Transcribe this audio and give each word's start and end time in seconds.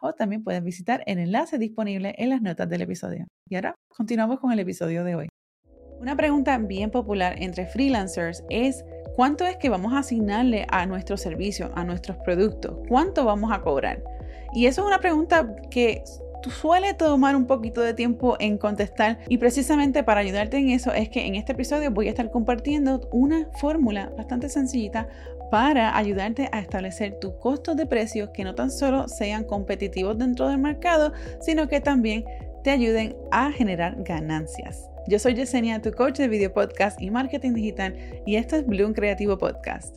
o 0.00 0.12
también 0.12 0.44
puedes 0.44 0.62
visitar 0.62 1.02
el 1.06 1.18
enlace 1.18 1.58
disponible 1.58 2.14
en 2.18 2.30
las 2.30 2.42
notas 2.42 2.68
del 2.68 2.82
episodio. 2.82 3.26
Y 3.48 3.56
ahora 3.56 3.74
continuamos 3.88 4.40
con 4.40 4.52
el 4.52 4.58
episodio 4.58 5.04
de 5.04 5.14
hoy. 5.14 5.28
Una 6.00 6.16
pregunta 6.16 6.58
bien 6.58 6.90
popular 6.90 7.36
entre 7.38 7.66
freelancers 7.66 8.44
es 8.50 8.84
¿cuánto 9.14 9.46
es 9.46 9.56
que 9.56 9.70
vamos 9.70 9.94
a 9.94 9.98
asignarle 9.98 10.66
a 10.70 10.84
nuestro 10.86 11.16
servicio, 11.16 11.72
a 11.74 11.84
nuestros 11.84 12.18
productos? 12.18 12.78
¿Cuánto 12.88 13.24
vamos 13.24 13.50
a 13.52 13.62
cobrar? 13.62 14.02
Y 14.52 14.66
eso 14.66 14.82
es 14.82 14.86
una 14.86 15.00
pregunta 15.00 15.56
que 15.70 16.04
suele 16.50 16.94
tomar 16.94 17.36
un 17.36 17.46
poquito 17.46 17.80
de 17.80 17.94
tiempo 17.94 18.36
en 18.38 18.58
contestar 18.58 19.18
y 19.28 19.38
precisamente 19.38 20.02
para 20.04 20.20
ayudarte 20.20 20.58
en 20.58 20.70
eso 20.70 20.92
es 20.92 21.08
que 21.08 21.26
en 21.26 21.34
este 21.34 21.52
episodio 21.52 21.90
voy 21.90 22.06
a 22.06 22.10
estar 22.10 22.30
compartiendo 22.30 23.08
una 23.12 23.48
fórmula 23.60 24.12
bastante 24.16 24.48
sencillita 24.48 25.08
para 25.50 25.96
ayudarte 25.96 26.48
a 26.52 26.60
establecer 26.60 27.18
tus 27.20 27.34
costos 27.34 27.76
de 27.76 27.86
precios 27.86 28.30
que 28.34 28.44
no 28.44 28.54
tan 28.54 28.70
solo 28.70 29.08
sean 29.08 29.44
competitivos 29.44 30.18
dentro 30.18 30.48
del 30.48 30.58
mercado, 30.58 31.12
sino 31.40 31.68
que 31.68 31.80
también 31.80 32.24
te 32.64 32.70
ayuden 32.70 33.16
a 33.30 33.52
generar 33.52 34.02
ganancias. 34.02 34.88
Yo 35.08 35.18
soy 35.18 35.34
Yesenia, 35.34 35.80
tu 35.80 35.92
coach 35.92 36.18
de 36.18 36.28
video 36.28 36.52
podcast 36.52 37.00
y 37.00 37.10
marketing 37.10 37.52
digital, 37.52 37.96
y 38.26 38.36
esto 38.36 38.56
es 38.56 38.66
Bloom 38.66 38.92
Creativo 38.92 39.38
Podcast. 39.38 39.96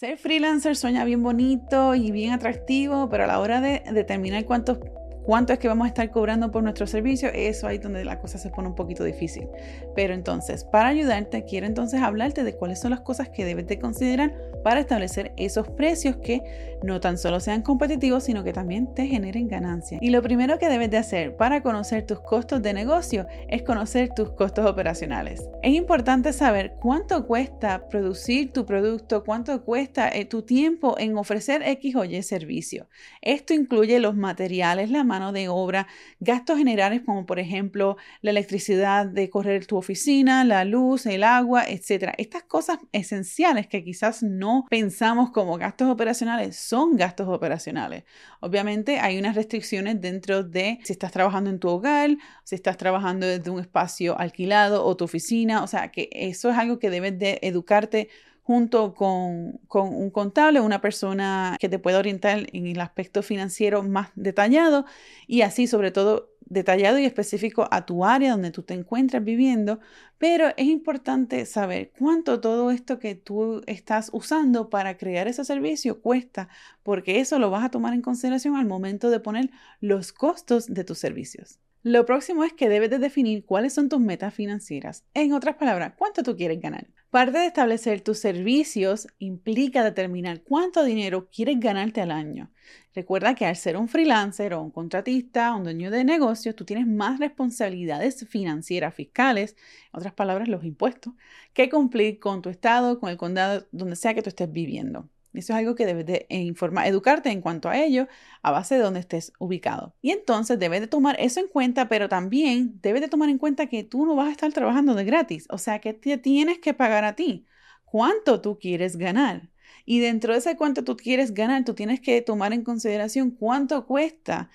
Ser 0.00 0.16
freelancer 0.16 0.76
suena 0.76 1.04
bien 1.04 1.22
bonito 1.22 1.94
y 1.94 2.10
bien 2.10 2.32
atractivo, 2.32 3.08
pero 3.10 3.24
a 3.24 3.26
la 3.26 3.38
hora 3.38 3.60
de 3.60 3.82
determinar 3.92 4.46
cuántos 4.46 4.78
cuánto 5.24 5.52
es 5.52 5.58
que 5.58 5.68
vamos 5.68 5.84
a 5.86 5.88
estar 5.88 6.10
cobrando 6.10 6.50
por 6.50 6.62
nuestro 6.62 6.86
servicio, 6.86 7.30
eso 7.32 7.66
ahí 7.66 7.76
es 7.76 7.82
donde 7.82 8.04
la 8.04 8.18
cosa 8.18 8.38
se 8.38 8.50
pone 8.50 8.68
un 8.68 8.74
poquito 8.74 9.04
difícil. 9.04 9.48
Pero 9.94 10.14
entonces, 10.14 10.64
para 10.64 10.88
ayudarte, 10.88 11.44
quiero 11.44 11.66
entonces 11.66 12.02
hablarte 12.02 12.44
de 12.44 12.54
cuáles 12.54 12.80
son 12.80 12.90
las 12.90 13.00
cosas 13.00 13.28
que 13.28 13.44
debes 13.44 13.66
de 13.66 13.78
considerar 13.78 14.34
para 14.64 14.80
establecer 14.80 15.32
esos 15.36 15.68
precios 15.68 16.16
que 16.16 16.42
no 16.82 17.00
tan 17.00 17.18
solo 17.18 17.40
sean 17.40 17.62
competitivos, 17.62 18.24
sino 18.24 18.44
que 18.44 18.52
también 18.52 18.94
te 18.94 19.06
generen 19.06 19.48
ganancias. 19.48 20.00
Y 20.02 20.10
lo 20.10 20.22
primero 20.22 20.58
que 20.58 20.68
debes 20.68 20.90
de 20.90 20.98
hacer 20.98 21.36
para 21.36 21.62
conocer 21.62 22.06
tus 22.06 22.20
costos 22.20 22.62
de 22.62 22.72
negocio 22.72 23.26
es 23.48 23.62
conocer 23.62 24.10
tus 24.14 24.32
costos 24.32 24.66
operacionales. 24.66 25.48
Es 25.62 25.74
importante 25.74 26.32
saber 26.32 26.74
cuánto 26.80 27.26
cuesta 27.26 27.88
producir 27.88 28.52
tu 28.52 28.64
producto, 28.66 29.24
cuánto 29.24 29.64
cuesta 29.64 30.08
eh, 30.08 30.24
tu 30.24 30.42
tiempo 30.42 30.96
en 30.98 31.16
ofrecer 31.16 31.62
X 31.62 31.96
o 31.96 32.04
Y 32.04 32.22
servicio. 32.22 32.88
Esto 33.22 33.54
incluye 33.54 33.98
los 34.00 34.16
materiales, 34.16 34.90
la 34.90 35.04
mano 35.10 35.32
de 35.32 35.48
obra, 35.48 35.88
gastos 36.20 36.56
generales 36.56 37.02
como 37.04 37.26
por 37.26 37.38
ejemplo 37.38 37.96
la 38.22 38.30
electricidad 38.30 39.06
de 39.06 39.28
correr 39.28 39.66
tu 39.66 39.76
oficina, 39.76 40.44
la 40.44 40.64
luz, 40.64 41.04
el 41.06 41.24
agua, 41.24 41.64
etc. 41.66 42.14
Estas 42.16 42.44
cosas 42.44 42.78
esenciales 42.92 43.66
que 43.66 43.82
quizás 43.82 44.22
no 44.22 44.64
pensamos 44.70 45.32
como 45.32 45.58
gastos 45.58 45.88
operacionales 45.88 46.56
son 46.56 46.96
gastos 46.96 47.28
operacionales. 47.28 48.04
Obviamente 48.40 49.00
hay 49.00 49.18
unas 49.18 49.34
restricciones 49.34 50.00
dentro 50.00 50.44
de 50.44 50.78
si 50.84 50.92
estás 50.92 51.10
trabajando 51.10 51.50
en 51.50 51.58
tu 51.58 51.68
hogar, 51.68 52.10
si 52.44 52.54
estás 52.54 52.76
trabajando 52.76 53.26
desde 53.26 53.50
un 53.50 53.60
espacio 53.60 54.18
alquilado 54.18 54.84
o 54.84 54.96
tu 54.96 55.04
oficina, 55.04 55.64
o 55.64 55.66
sea 55.66 55.90
que 55.90 56.08
eso 56.12 56.50
es 56.50 56.56
algo 56.56 56.78
que 56.78 56.90
debes 56.90 57.18
de 57.18 57.40
educarte 57.42 58.08
junto 58.50 58.94
con, 58.94 59.60
un 59.72 60.10
contable, 60.10 60.60
una 60.60 60.80
persona 60.80 61.56
que 61.60 61.68
te 61.68 61.78
pueda 61.78 62.00
orientar 62.00 62.48
en 62.52 62.66
el 62.66 62.80
aspecto 62.80 63.22
financiero 63.22 63.84
más 63.84 64.10
detallado 64.16 64.86
y 65.28 65.42
así 65.42 65.68
sobre 65.68 65.92
todo 65.92 66.30
detallado 66.40 66.98
y 66.98 67.04
específico 67.04 67.68
a 67.70 67.86
tu 67.86 68.04
área 68.04 68.32
donde 68.32 68.50
tú 68.50 68.64
te 68.64 68.74
encuentras 68.74 69.22
viviendo, 69.22 69.78
pero 70.18 70.48
es 70.56 70.66
importante 70.66 71.46
saber 71.46 71.92
cuánto 71.96 72.40
todo 72.40 72.72
esto 72.72 72.98
que 72.98 73.14
tú 73.14 73.62
estás 73.68 74.10
usando 74.12 74.68
para 74.68 74.96
crear 74.96 75.28
ese 75.28 75.44
servicio 75.44 76.00
cuesta, 76.02 76.48
porque 76.82 77.20
eso 77.20 77.38
lo 77.38 77.50
vas 77.50 77.64
a 77.64 77.70
tomar 77.70 77.94
en 77.94 78.02
consideración 78.02 78.56
al 78.56 78.66
momento 78.66 79.10
de 79.10 79.20
poner 79.20 79.50
los 79.80 80.12
costos 80.12 80.66
de 80.66 80.82
tus 80.82 80.98
servicios. 80.98 81.60
Lo 81.82 82.04
próximo 82.04 82.44
es 82.44 82.52
que 82.52 82.68
debes 82.68 82.90
de 82.90 82.98
definir 82.98 83.46
cuáles 83.46 83.72
son 83.72 83.88
tus 83.88 84.00
metas 84.00 84.34
financieras. 84.34 85.06
En 85.14 85.32
otras 85.32 85.56
palabras, 85.56 85.94
cuánto 85.96 86.22
tú 86.22 86.36
quieres 86.36 86.60
ganar. 86.60 86.88
Parte 87.08 87.38
de 87.38 87.46
establecer 87.46 88.02
tus 88.02 88.18
servicios 88.18 89.08
implica 89.18 89.82
determinar 89.82 90.42
cuánto 90.42 90.84
dinero 90.84 91.30
quieres 91.30 91.58
ganarte 91.58 92.02
al 92.02 92.10
año. 92.10 92.50
Recuerda 92.94 93.34
que 93.34 93.46
al 93.46 93.56
ser 93.56 93.78
un 93.78 93.88
freelancer 93.88 94.52
o 94.52 94.60
un 94.60 94.70
contratista, 94.70 95.54
un 95.54 95.64
dueño 95.64 95.90
de 95.90 96.04
negocio, 96.04 96.54
tú 96.54 96.66
tienes 96.66 96.86
más 96.86 97.18
responsabilidades 97.18 98.28
financieras, 98.28 98.94
fiscales, 98.94 99.56
en 99.90 99.98
otras 100.00 100.12
palabras, 100.12 100.48
los 100.48 100.64
impuestos, 100.64 101.14
que 101.54 101.70
cumplir 101.70 102.18
con 102.18 102.42
tu 102.42 102.50
estado, 102.50 103.00
con 103.00 103.08
el 103.08 103.16
condado, 103.16 103.66
donde 103.72 103.96
sea 103.96 104.12
que 104.12 104.20
tú 104.20 104.28
estés 104.28 104.52
viviendo. 104.52 105.08
Eso 105.32 105.52
es 105.52 105.58
algo 105.58 105.74
que 105.74 105.86
debes 105.86 106.06
de 106.06 106.26
informar, 106.28 106.86
educarte 106.86 107.30
en 107.30 107.40
cuanto 107.40 107.68
a 107.68 107.78
ello 107.78 108.08
a 108.42 108.50
base 108.50 108.74
de 108.74 108.80
donde 108.80 109.00
estés 109.00 109.32
ubicado. 109.38 109.94
Y 110.02 110.10
entonces 110.10 110.58
debes 110.58 110.80
de 110.80 110.86
tomar 110.88 111.16
eso 111.20 111.40
en 111.40 111.48
cuenta, 111.48 111.88
pero 111.88 112.08
también 112.08 112.80
debes 112.82 113.00
de 113.00 113.08
tomar 113.08 113.28
en 113.28 113.38
cuenta 113.38 113.66
que 113.66 113.84
tú 113.84 114.06
no 114.06 114.16
vas 114.16 114.28
a 114.28 114.32
estar 114.32 114.52
trabajando 114.52 114.94
de 114.94 115.04
gratis, 115.04 115.46
o 115.50 115.58
sea 115.58 115.78
que 115.80 115.94
te 115.94 116.18
tienes 116.18 116.58
que 116.58 116.74
pagar 116.74 117.04
a 117.04 117.14
ti. 117.14 117.46
¿Cuánto 117.84 118.40
tú 118.40 118.58
quieres 118.58 118.96
ganar? 118.96 119.50
Y 119.84 120.00
dentro 120.00 120.32
de 120.32 120.38
ese 120.40 120.56
cuánto 120.56 120.84
tú 120.84 120.96
quieres 120.96 121.34
ganar, 121.34 121.64
tú 121.64 121.74
tienes 121.74 122.00
que 122.00 122.20
tomar 122.22 122.52
en 122.52 122.62
consideración 122.62 123.30
cuánto 123.30 123.86
cuesta 123.86 124.50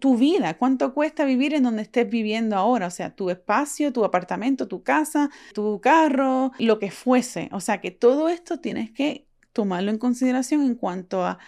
tu 0.00 0.16
vida, 0.16 0.56
cuánto 0.56 0.94
cuesta 0.94 1.24
vivir 1.24 1.54
en 1.54 1.64
donde 1.64 1.82
estés 1.82 2.08
viviendo 2.08 2.56
ahora, 2.56 2.86
o 2.86 2.90
sea, 2.90 3.14
tu 3.14 3.30
espacio, 3.30 3.92
tu 3.92 4.04
apartamento, 4.04 4.66
tu 4.68 4.82
casa, 4.82 5.30
tu 5.52 5.80
carro, 5.80 6.52
lo 6.58 6.78
que 6.78 6.90
fuese. 6.90 7.48
O 7.52 7.60
sea, 7.60 7.80
que 7.80 7.90
todo 7.90 8.28
esto 8.28 8.60
tienes 8.60 8.90
que 8.92 9.26
tomarlo 9.52 9.90
en 9.90 9.98
consideración 9.98 10.62
en 10.62 10.74
cuanto 10.74 11.24
a, 11.24 11.38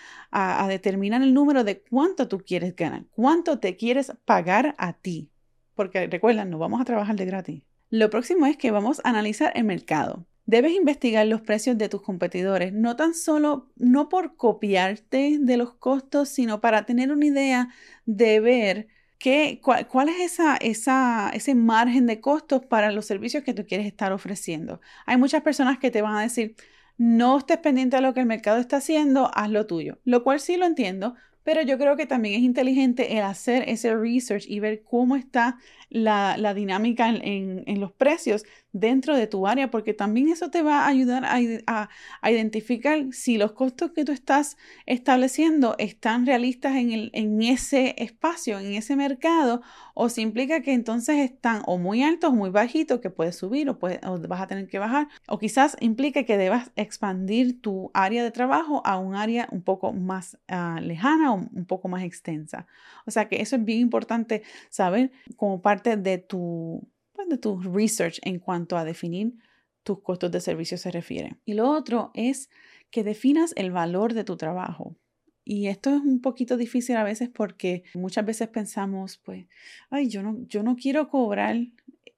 determinar 0.68 1.22
el 1.22 1.32
número 1.34 1.64
de 1.64 1.80
cuánto 1.82 2.28
tú 2.28 2.38
quieres 2.38 2.74
ganar, 2.74 3.04
cuánto 3.10 3.58
te 3.58 3.76
quieres 3.76 4.12
pagar 4.24 4.74
a 4.78 4.92
ti. 4.94 5.30
Porque 5.74 6.06
recuerda, 6.06 6.44
no 6.44 6.58
vamos 6.58 6.80
a 6.80 6.84
trabajar 6.84 7.16
de 7.16 7.24
gratis. 7.24 7.62
Lo 7.90 8.10
próximo 8.10 8.46
es 8.46 8.56
que 8.56 8.70
vamos 8.70 9.00
a 9.04 9.10
analizar 9.10 9.52
el 9.54 9.64
mercado. 9.64 10.26
Debes 10.46 10.72
investigar 10.72 11.26
los 11.26 11.40
precios 11.40 11.78
de 11.78 11.88
tus 11.88 12.02
competidores, 12.02 12.72
no 12.72 12.96
tan 12.96 13.14
solo, 13.14 13.70
no 13.76 14.08
por 14.08 14.36
copiarte 14.36 15.38
de 15.40 15.56
los 15.56 15.74
costos, 15.74 16.28
sino 16.28 16.60
para 16.60 16.84
tener 16.84 17.10
una 17.12 17.24
idea 17.24 17.68
de 18.04 18.40
ver 18.40 18.88
qué, 19.18 19.60
cuál, 19.62 19.88
cuál, 19.88 20.10
es 20.10 20.20
esa, 20.20 20.56
esa, 20.56 21.30
ese 21.30 21.54
margen 21.54 22.06
de 22.06 22.20
costos 22.20 22.66
para 22.66 22.90
los 22.92 23.06
servicios 23.06 23.42
que 23.42 23.54
tú 23.54 23.64
quieres 23.66 23.86
estar 23.86 24.12
ofreciendo. 24.12 24.80
Hay 25.06 25.16
muchas 25.16 25.42
personas 25.42 25.78
que 25.78 25.90
te 25.90 26.02
van 26.02 26.16
a 26.16 26.22
decir, 26.22 26.56
no 26.96 27.38
estés 27.38 27.58
pendiente 27.58 27.96
de 27.96 28.02
lo 28.02 28.14
que 28.14 28.20
el 28.20 28.26
mercado 28.26 28.58
está 28.58 28.78
haciendo, 28.78 29.30
haz 29.34 29.50
lo 29.50 29.66
tuyo, 29.66 29.98
lo 30.04 30.22
cual 30.22 30.40
sí 30.40 30.56
lo 30.56 30.66
entiendo, 30.66 31.14
pero 31.44 31.62
yo 31.62 31.78
creo 31.78 31.96
que 31.96 32.06
también 32.06 32.34
es 32.36 32.40
inteligente 32.40 33.18
el 33.18 33.22
hacer 33.22 33.68
ese 33.68 33.94
research 33.94 34.46
y 34.48 34.60
ver 34.60 34.82
cómo 34.82 35.14
está 35.14 35.58
la, 35.90 36.54
dinámica 36.54 37.08
en, 37.08 37.80
los 37.80 37.92
precios 37.92 38.44
dentro 38.74 39.16
de 39.16 39.28
tu 39.28 39.46
área, 39.46 39.70
porque 39.70 39.94
también 39.94 40.28
eso 40.28 40.50
te 40.50 40.60
va 40.60 40.80
a 40.80 40.88
ayudar 40.88 41.24
a, 41.24 41.88
identificar 42.28 43.06
si 43.12 43.38
los 43.38 43.52
costos 43.52 43.92
que 43.92 44.04
tú 44.04 44.10
estás 44.10 44.56
estableciendo 44.84 45.76
están 45.78 46.26
realistas 46.26 46.74
en, 46.74 46.90
el, 46.90 47.10
en 47.14 47.40
ese 47.42 47.94
espacio, 47.98 48.58
en 48.58 48.74
ese 48.74 48.96
mercado, 48.96 49.62
o 49.94 50.08
si 50.08 50.22
implica 50.22 50.60
que 50.60 50.72
entonces 50.72 51.18
están 51.18 51.62
o 51.66 51.78
muy 51.78 52.02
altos 52.02 52.34
muy 52.34 52.50
bajitos, 52.50 53.00
que 53.00 53.10
puedes 53.10 53.36
subir 53.36 53.70
o, 53.70 53.78
vas 53.78 54.40
a 54.40 54.46
tener 54.48 54.66
que 54.66 54.80
bajar, 54.80 55.06
o 55.28 55.38
quizás 55.38 55.76
implica 55.80 56.24
que 56.24 56.36
debas 56.36 56.72
expandir 56.74 57.62
tu 57.62 57.92
área 57.94 58.24
de 58.24 58.32
trabajo 58.32 58.82
a 58.84 58.98
un 58.98 59.14
área 59.14 59.48
un 59.52 59.62
poco 59.62 59.92
más 59.92 60.36
ah, 60.48 60.80
lejana 60.82 61.32
o 61.32 61.36
un 61.36 61.64
poco 61.64 61.86
más 61.86 62.02
extensa. 62.02 62.66
O 63.06 63.12
sea 63.12 63.28
que 63.28 63.40
eso 63.40 63.54
es 63.54 63.64
bien 63.64 63.78
importante 63.78 64.42
saber 64.68 65.12
como 65.36 65.62
parte 65.62 65.96
de 65.96 66.18
tu 66.18 66.82
pues, 67.14 67.28
de 67.28 67.38
tu 67.38 67.60
research 67.60 68.18
en 68.22 68.38
cuanto 68.38 68.76
a 68.76 68.84
definir 68.84 69.34
tus 69.82 70.00
costos 70.00 70.30
de 70.30 70.40
servicio 70.40 70.78
se 70.78 70.90
refiere. 70.90 71.36
Y 71.44 71.54
lo 71.54 71.70
otro 71.70 72.10
es 72.14 72.50
que 72.90 73.04
definas 73.04 73.52
el 73.56 73.70
valor 73.70 74.14
de 74.14 74.24
tu 74.24 74.36
trabajo. 74.36 74.96
Y 75.44 75.66
esto 75.66 75.90
es 75.90 76.00
un 76.00 76.20
poquito 76.20 76.56
difícil 76.56 76.96
a 76.96 77.04
veces 77.04 77.28
porque 77.28 77.84
muchas 77.94 78.24
veces 78.24 78.48
pensamos, 78.48 79.18
pues, 79.18 79.46
ay, 79.90 80.08
yo 80.08 80.22
no, 80.22 80.38
yo 80.48 80.62
no 80.62 80.74
quiero 80.74 81.08
cobrar 81.08 81.56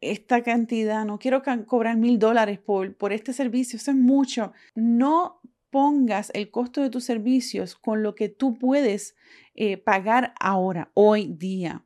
esta 0.01 0.43
cantidad, 0.43 1.05
no 1.05 1.19
quiero 1.19 1.43
cobrar 1.67 1.97
mil 1.97 2.19
dólares 2.19 2.61
por, 2.61 2.95
por 2.97 3.13
este 3.13 3.33
servicio, 3.33 3.79
eso 3.79 3.91
es 3.91 3.97
mucho. 3.97 4.53
No 4.75 5.41
pongas 5.71 6.31
el 6.35 6.51
costo 6.51 6.83
de 6.83 6.91
tus 6.91 7.05
servicios 7.05 7.75
con 7.75 8.03
lo 8.03 8.15
que 8.15 8.29
tú 8.29 8.59
puedes 8.59 9.17
eh, 9.55 9.77
pagar 9.77 10.35
ahora, 10.39 10.91
hoy 10.95 11.27
día. 11.27 11.86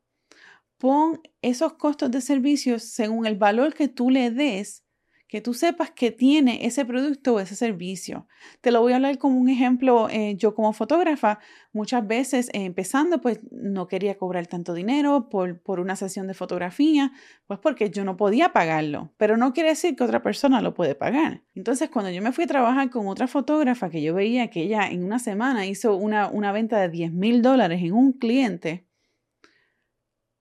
Pon 0.80 1.20
esos 1.42 1.74
costos 1.74 2.10
de 2.10 2.20
servicios 2.20 2.82
según 2.82 3.26
el 3.26 3.36
valor 3.36 3.74
que 3.74 3.86
tú 3.86 4.10
le 4.10 4.30
des 4.30 4.82
que 5.30 5.40
tú 5.40 5.54
sepas 5.54 5.92
que 5.92 6.10
tiene 6.10 6.66
ese 6.66 6.84
producto 6.84 7.34
o 7.34 7.40
ese 7.40 7.54
servicio. 7.54 8.26
Te 8.60 8.72
lo 8.72 8.80
voy 8.80 8.92
a 8.92 8.96
hablar 8.96 9.16
como 9.16 9.38
un 9.38 9.48
ejemplo. 9.48 10.08
Eh, 10.10 10.34
yo 10.36 10.56
como 10.56 10.72
fotógrafa, 10.72 11.38
muchas 11.72 12.04
veces 12.04 12.48
eh, 12.48 12.64
empezando, 12.64 13.20
pues 13.20 13.38
no 13.52 13.86
quería 13.86 14.18
cobrar 14.18 14.48
tanto 14.48 14.74
dinero 14.74 15.28
por, 15.28 15.60
por 15.60 15.78
una 15.78 15.94
sesión 15.94 16.26
de 16.26 16.34
fotografía, 16.34 17.12
pues 17.46 17.60
porque 17.60 17.90
yo 17.90 18.04
no 18.04 18.16
podía 18.16 18.52
pagarlo, 18.52 19.12
pero 19.18 19.36
no 19.36 19.52
quiere 19.52 19.68
decir 19.68 19.94
que 19.94 20.02
otra 20.02 20.20
persona 20.20 20.60
lo 20.60 20.74
puede 20.74 20.96
pagar. 20.96 21.44
Entonces, 21.54 21.90
cuando 21.90 22.10
yo 22.10 22.22
me 22.22 22.32
fui 22.32 22.44
a 22.44 22.48
trabajar 22.48 22.90
con 22.90 23.06
otra 23.06 23.28
fotógrafa 23.28 23.88
que 23.88 24.02
yo 24.02 24.14
veía 24.14 24.50
que 24.50 24.62
ella 24.62 24.88
en 24.88 25.04
una 25.04 25.20
semana 25.20 25.64
hizo 25.64 25.94
una, 25.94 26.28
una 26.28 26.50
venta 26.50 26.80
de 26.80 26.88
10 26.88 27.12
mil 27.12 27.40
dólares 27.40 27.80
en 27.84 27.92
un 27.92 28.14
cliente, 28.14 28.89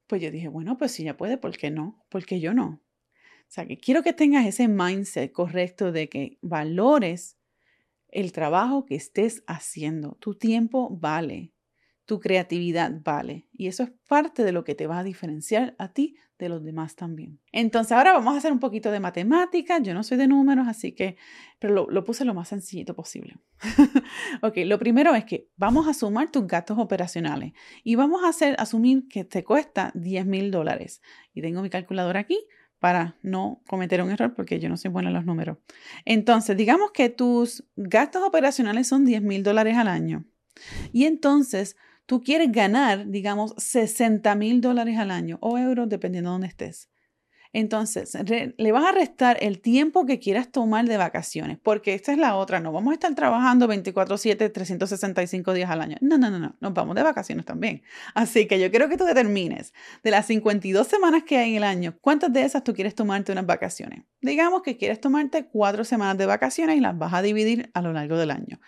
pues 0.09 0.23
yo 0.23 0.31
dije, 0.31 0.47
bueno, 0.47 0.75
pues 0.75 0.91
si 0.91 1.03
ella 1.03 1.15
puede, 1.15 1.37
¿por 1.37 1.55
qué 1.55 1.69
no? 1.69 2.03
¿Por 2.09 2.25
qué 2.25 2.39
yo 2.39 2.55
no? 2.55 2.81
O 3.43 3.51
sea, 3.51 3.67
que 3.67 3.77
quiero 3.77 4.01
que 4.01 4.11
tengas 4.11 4.47
ese 4.47 4.67
mindset 4.67 5.31
correcto 5.31 5.91
de 5.91 6.09
que 6.09 6.39
valores 6.41 7.37
el 8.07 8.31
trabajo 8.31 8.85
que 8.85 8.95
estés 8.95 9.43
haciendo. 9.45 10.17
Tu 10.19 10.33
tiempo 10.33 10.89
vale, 10.89 11.53
tu 12.09 12.19
creatividad 12.19 12.91
vale. 13.03 13.47
Y 13.53 13.67
eso 13.67 13.83
es 13.83 13.91
parte 14.07 14.43
de 14.43 14.51
lo 14.51 14.63
que 14.63 14.73
te 14.73 14.87
va 14.87 14.97
a 14.97 15.03
diferenciar 15.03 15.75
a 15.77 15.93
ti 15.93 16.15
de 16.39 16.49
los 16.49 16.63
demás 16.63 16.95
también. 16.95 17.39
Entonces, 17.51 17.91
ahora 17.91 18.13
vamos 18.13 18.33
a 18.33 18.39
hacer 18.39 18.51
un 18.51 18.57
poquito 18.57 18.89
de 18.89 18.99
matemática. 18.99 19.77
Yo 19.77 19.93
no 19.93 20.01
soy 20.01 20.17
de 20.17 20.27
números, 20.27 20.67
así 20.67 20.93
que, 20.93 21.17
pero 21.59 21.85
lo, 21.87 22.03
puse 22.03 22.25
lo 22.25 22.33
más 22.33 22.47
sencillito 22.47 22.95
posible. 22.95 23.37
ok, 24.41 24.57
lo 24.65 24.79
primero 24.79 25.13
es 25.13 25.23
que 25.23 25.49
vamos 25.55 25.87
a 25.87 25.93
sumar 25.93 26.31
tus 26.31 26.47
gastos 26.47 26.79
operacionales 26.79 27.53
y 27.83 27.93
vamos 27.93 28.23
a 28.23 28.29
hacer, 28.29 28.55
asumir 28.57 29.07
que 29.07 29.23
te 29.23 29.43
cuesta 29.43 29.91
10 29.93 30.25
mil 30.25 30.49
dólares. 30.49 31.03
Y 31.35 31.43
tengo 31.43 31.61
mi 31.61 31.69
calculadora 31.69 32.21
aquí 32.21 32.39
para 32.79 33.19
no 33.21 33.61
cometer 33.67 34.01
un 34.01 34.09
error 34.09 34.33
porque 34.33 34.59
yo 34.59 34.67
no 34.67 34.77
soy 34.77 34.89
buena 34.89 35.09
en 35.09 35.13
los 35.13 35.25
números. 35.25 35.59
Entonces, 36.05 36.57
digamos 36.57 36.89
que 36.89 37.09
tus 37.09 37.65
gastos 37.75 38.23
operacionales 38.23 38.87
son 38.87 39.05
10 39.05 39.21
mil 39.21 39.43
dólares 39.43 39.77
al 39.77 39.89
año 39.89 40.25
y 40.91 41.05
entonces 41.05 41.75
tú 42.09 42.23
quieres 42.23 42.51
ganar, 42.51 43.05
digamos, 43.05 43.53
60 43.57 44.33
mil 44.33 44.61
dólares 44.61 44.97
al 44.97 45.11
año 45.11 45.37
o 45.41 45.59
euros, 45.59 45.87
dependiendo 45.87 46.31
de 46.31 46.33
dónde 46.33 46.47
estés. 46.47 46.89
Entonces, 47.53 48.17
le 48.57 48.71
vas 48.71 48.85
a 48.85 48.91
restar 48.91 49.37
el 49.41 49.61
tiempo 49.61 50.07
que 50.07 50.19
quieras 50.19 50.51
tomar 50.51 50.87
de 50.87 50.97
vacaciones, 50.97 51.59
porque 51.61 51.93
esta 51.93 52.11
es 52.11 52.17
la 52.17 52.35
otra, 52.35 52.59
no 52.59 52.71
vamos 52.71 52.91
a 52.91 52.93
estar 52.95 53.13
trabajando 53.13 53.67
24/7, 53.67 54.49
365 54.49 55.53
días 55.53 55.69
al 55.69 55.81
año. 55.81 55.97
No, 56.01 56.17
no, 56.17 56.31
no, 56.31 56.39
no, 56.39 56.55
nos 56.59 56.73
vamos 56.73 56.95
de 56.95 57.03
vacaciones 57.03 57.45
también. 57.45 57.83
Así 58.15 58.47
que 58.47 58.59
yo 58.59 58.71
quiero 58.71 58.89
que 58.89 58.97
tú 58.97 59.03
determines 59.03 59.73
de 60.03 60.09
las 60.09 60.25
52 60.25 60.87
semanas 60.87 61.23
que 61.23 61.37
hay 61.37 61.51
en 61.51 61.57
el 61.57 61.63
año, 61.63 61.95
¿cuántas 62.01 62.33
de 62.33 62.41
esas 62.43 62.63
tú 62.63 62.73
quieres 62.73 62.95
tomarte 62.95 63.31
unas 63.31 63.45
vacaciones? 63.45 64.03
Digamos 64.19 64.63
que 64.63 64.77
quieres 64.77 64.99
tomarte 64.99 65.45
cuatro 65.45 65.83
semanas 65.83 66.17
de 66.17 66.25
vacaciones 66.25 66.75
y 66.75 66.79
las 66.79 66.97
vas 66.97 67.13
a 67.13 67.21
dividir 67.21 67.69
a 67.75 67.83
lo 67.83 67.93
largo 67.93 68.17
del 68.17 68.31
año 68.31 68.59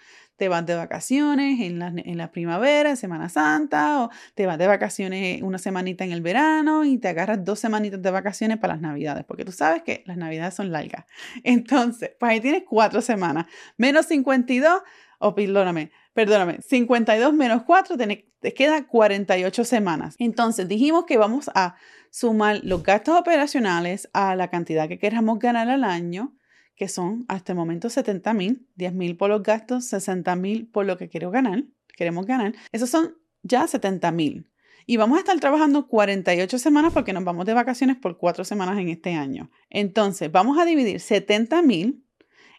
te 0.41 0.49
vas 0.49 0.65
de 0.65 0.73
vacaciones 0.73 1.61
en 1.61 1.77
la, 1.77 1.93
en 1.95 2.17
la, 2.17 2.31
primavera, 2.31 2.89
en 2.89 2.97
Semana 2.97 3.29
Santa, 3.29 4.01
o 4.01 4.09
te 4.33 4.47
vas 4.47 4.57
de 4.57 4.65
vacaciones 4.65 5.43
una 5.43 5.59
semanita 5.59 6.03
en 6.03 6.11
el 6.11 6.21
verano 6.21 6.83
y 6.83 6.97
te 6.97 7.09
agarras 7.09 7.45
dos 7.45 7.59
semanitas 7.59 8.01
de 8.01 8.09
vacaciones 8.09 8.57
para 8.57 8.73
las 8.73 8.81
navidades, 8.81 9.23
porque 9.23 9.45
tú 9.45 9.51
sabes 9.51 9.83
que 9.83 10.01
las 10.07 10.17
navidades 10.17 10.55
son 10.55 10.71
largas. 10.71 11.05
Entonces, 11.43 12.13
pues 12.19 12.31
ahí 12.31 12.41
tienes 12.41 12.63
cuatro 12.67 13.03
semanas, 13.03 13.45
menos 13.77 14.07
52, 14.07 14.81
o 15.19 15.35
perdóname, 15.35 15.91
perdóname, 16.15 16.57
52 16.67 17.33
menos 17.35 17.61
4, 17.61 17.95
te, 17.95 18.27
te 18.39 18.53
queda 18.55 18.87
48 18.87 19.63
semanas. 19.63 20.15
Entonces, 20.17 20.67
dijimos 20.67 21.05
que 21.05 21.19
vamos 21.19 21.51
a 21.53 21.75
sumar 22.09 22.61
los 22.63 22.81
gastos 22.81 23.15
operacionales 23.15 24.09
a 24.13 24.35
la 24.35 24.49
cantidad 24.49 24.87
que 24.87 24.97
queramos 24.97 25.37
ganar 25.37 25.69
al 25.69 25.83
año 25.83 26.33
que 26.81 26.88
son 26.88 27.25
hasta 27.28 27.51
el 27.51 27.60
momento 27.60 27.92
70 27.92 28.33
mil, 28.33 28.68
10 28.74 28.94
mil 28.95 29.16
por 29.16 29.30
los 29.30 29.44
gastos, 29.44 29.86
60 29.86 30.36
mil 30.36 30.66
por 30.66 30.88
lo 30.88 30.98
que 30.98 31.10
quiero 31.10 31.30
ganar, 31.30 31.63
queremos 31.95 32.25
ganar. 32.25 32.56
Esos 32.72 32.89
son 32.89 33.16
ya 33.44 33.68
70 33.68 34.12
mil. 34.12 34.50
Y 34.88 34.98
vamos 34.98 35.18
a 35.18 35.19
estar 35.19 35.39
trabajando 35.39 35.88
48 35.88 36.57
semanas 36.57 36.92
porque 36.92 37.13
nos 37.13 37.24
vamos 37.24 37.45
de 37.45 37.54
vacaciones 37.54 37.98
por 37.98 38.18
cuatro 38.18 38.44
semanas 38.44 38.80
en 38.80 38.89
este 38.89 39.13
año. 39.13 39.51
Entonces, 39.69 40.31
vamos 40.31 40.57
a 40.57 40.66
dividir 40.66 41.00
70 41.00 41.62
mil 41.62 42.04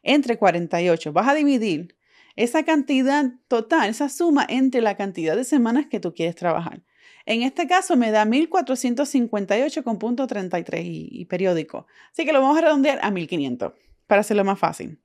entre 0.05 0.39
48. 0.39 1.13
Vas 1.13 1.27
a 1.27 1.35
dividir 1.35 1.97
esa 2.37 2.63
cantidad 2.63 3.29
total, 3.49 3.91
esa 3.91 4.09
suma 4.09 4.47
entre 4.49 4.83
la 4.83 4.97
cantidad 4.97 5.35
de 5.35 5.43
semanas 5.43 5.87
que 5.91 5.99
tú 5.99 6.15
quieres 6.15 6.37
trabajar. 6.37 6.85
En 7.27 7.43
este 7.43 7.67
caso 7.67 7.97
me 7.97 8.13
da 8.13 8.25
1458 8.25 9.83
con 9.83 9.99
punto 9.99 10.29
33 10.29 10.85
y, 10.85 11.09
y 11.11 11.25
periódico. 11.25 11.89
Así 12.13 12.25
que 12.25 12.33
lo 12.33 12.41
vamos 12.41 12.59
a 12.59 12.61
redondear 12.61 13.01
a 13.03 13.11
1500 13.11 13.73
para 14.07 14.21
hacerlo 14.21 14.45
más 14.45 14.59
fácil. 14.59 15.01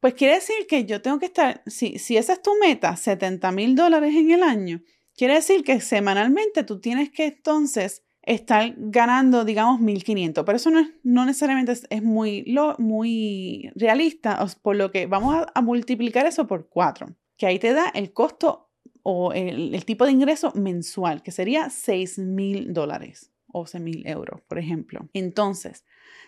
Pues 0.00 0.14
quiere 0.14 0.34
decir 0.34 0.66
que 0.68 0.84
yo 0.84 1.00
tengo 1.00 1.18
que 1.18 1.26
estar, 1.26 1.62
si, 1.66 1.98
si 1.98 2.16
esa 2.16 2.32
es 2.32 2.42
tu 2.42 2.52
meta, 2.60 2.96
70 2.96 3.52
mil 3.52 3.76
dólares 3.76 4.14
en 4.14 4.30
el 4.32 4.42
año, 4.42 4.82
quiere 5.16 5.34
decir 5.34 5.62
que 5.62 5.80
semanalmente 5.80 6.64
tú 6.64 6.80
tienes 6.80 7.10
que 7.10 7.26
entonces 7.26 8.02
estar 8.22 8.74
ganando, 8.76 9.44
digamos, 9.44 9.80
1.500. 9.80 10.44
Pero 10.44 10.56
eso 10.56 10.70
no, 10.70 10.80
es, 10.80 10.88
no 11.02 11.24
necesariamente 11.24 11.72
es, 11.72 12.02
muy, 12.02 12.44
lo, 12.44 12.76
muy 12.78 13.70
realista, 13.74 14.44
por 14.62 14.76
lo 14.76 14.90
que 14.90 15.06
vamos 15.06 15.44
a, 15.54 15.60
multiplicar 15.60 16.26
eso 16.26 16.46
por 16.46 16.68
4, 16.68 17.14
que 17.36 17.46
ahí 17.46 17.58
te 17.58 17.72
da 17.72 17.88
el 17.94 18.12
costo 18.12 18.70
o 19.02 19.32
el, 19.32 19.84
tipo 19.84 20.04
de 20.04 20.12
ingreso 20.12 20.52
mensual, 20.54 21.22
que 21.22 21.32
sería 21.32 21.70
6 21.70 22.18
mil 22.18 22.72
dólares 22.72 23.32
o 23.48 23.66
6 23.66 23.82
mil 23.82 24.06
euros, 24.06 24.40
por 24.42 24.58
ejemplo. 24.58 25.08
Entonces, 25.12 25.84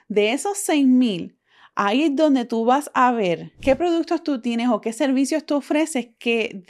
de 0.08 0.32
esos 0.32 0.58
6 0.58 0.86
mil, 0.86 1.38
Ahí 1.76 2.04
es 2.04 2.14
donde 2.14 2.44
tú 2.44 2.64
vas 2.64 2.90
a 2.94 3.10
ver 3.12 3.52
qué 3.60 3.74
productos 3.74 4.22
tú 4.22 4.40
tienes 4.40 4.68
o 4.68 4.80
qué 4.80 4.92
servicios 4.92 5.44
tú 5.44 5.56
ofreces 5.56 6.08
que, 6.18 6.62